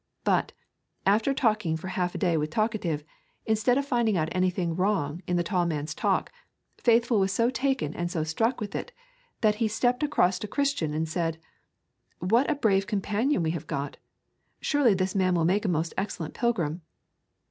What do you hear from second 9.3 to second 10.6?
that he stepped across to